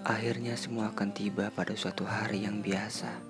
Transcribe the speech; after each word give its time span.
Akhirnya 0.00 0.56
semua 0.56 0.88
akan 0.88 1.12
tiba 1.12 1.52
pada 1.52 1.76
suatu 1.76 2.08
hari 2.08 2.48
yang 2.48 2.64
biasa. 2.64 3.20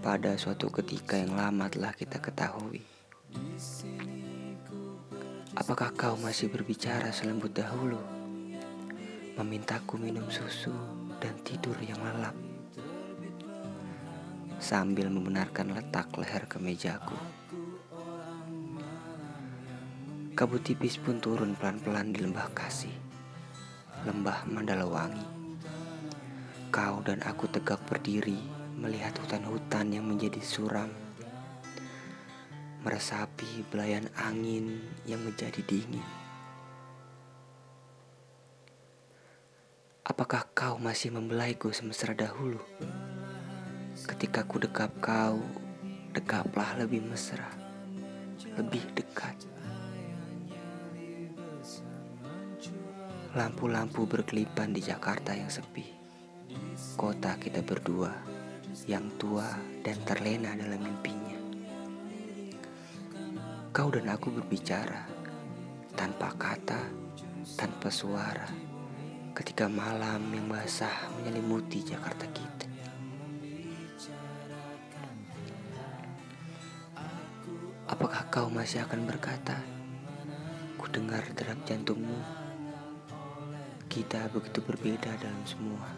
Pada 0.00 0.32
suatu 0.40 0.72
ketika 0.72 1.20
yang 1.20 1.36
lama 1.36 1.68
telah 1.68 1.92
kita 1.92 2.16
ketahui. 2.16 2.80
Apakah 5.52 5.92
kau 5.92 6.16
masih 6.16 6.48
berbicara 6.48 7.12
selembut 7.12 7.52
dahulu? 7.52 8.00
Memintaku 9.36 10.00
minum 10.00 10.24
susu 10.32 10.72
dan 11.20 11.36
tidur 11.44 11.76
yang 11.84 12.00
lelap. 12.00 12.32
Sambil 14.56 15.12
membenarkan 15.12 15.76
letak 15.76 16.16
leher 16.16 16.48
ke 16.48 16.56
mejaku. 16.56 17.16
Kabut 20.32 20.64
tipis 20.64 20.96
pun 20.96 21.20
turun 21.20 21.52
pelan-pelan 21.60 22.16
di 22.16 22.24
lembah 22.24 22.48
kasih 22.56 23.09
lembah 24.00 24.48
Mandalawangi. 24.48 25.28
Kau 26.72 27.04
dan 27.04 27.20
aku 27.20 27.44
tegak 27.52 27.84
berdiri 27.84 28.40
melihat 28.80 29.12
hutan-hutan 29.20 29.92
yang 29.92 30.08
menjadi 30.08 30.40
suram. 30.40 30.88
Meresapi 32.80 33.68
belayan 33.68 34.08
angin 34.16 34.80
yang 35.04 35.20
menjadi 35.20 35.60
dingin. 35.68 36.06
Apakah 40.00 40.48
kau 40.56 40.80
masih 40.80 41.12
membelaiku 41.12 41.68
semesra 41.68 42.16
dahulu? 42.16 42.64
Ketika 44.08 44.48
ku 44.48 44.56
dekap 44.56 44.96
kau, 45.04 45.44
dekaplah 46.16 46.80
lebih 46.80 47.04
mesra, 47.04 47.52
lebih 48.56 48.80
dekat. 48.96 49.59
Lampu-lampu 53.30 54.10
berkelipan 54.10 54.74
di 54.74 54.82
Jakarta 54.82 55.30
yang 55.30 55.46
sepi. 55.46 55.86
Kota 56.98 57.38
kita 57.38 57.62
berdua 57.62 58.10
yang 58.90 59.06
tua 59.22 59.46
dan 59.86 60.02
terlena 60.02 60.50
dalam 60.58 60.82
mimpinya. 60.82 61.38
Kau 63.70 63.86
dan 63.94 64.10
aku 64.10 64.34
berbicara 64.34 65.06
tanpa 65.94 66.34
kata, 66.34 66.82
tanpa 67.54 67.86
suara. 67.94 68.50
Ketika 69.30 69.70
malam 69.70 70.26
yang 70.34 70.50
basah 70.50 71.14
menyelimuti 71.22 71.86
Jakarta 71.86 72.26
kita. 72.34 72.66
Apakah 77.86 78.26
kau 78.26 78.50
masih 78.50 78.82
akan 78.82 79.06
berkata, 79.06 79.54
ku 80.74 80.90
dengar 80.90 81.22
derap 81.38 81.62
jantungmu 81.62 82.39
kita 83.90 84.30
begitu 84.30 84.62
berbeda 84.62 85.10
dalam 85.18 85.42
semua, 85.42 85.90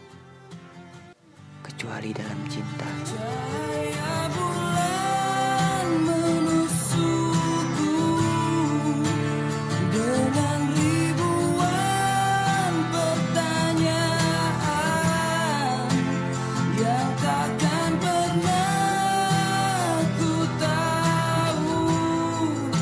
kecuali 1.60 2.16
dalam 2.16 2.40
cinta. 2.48 2.88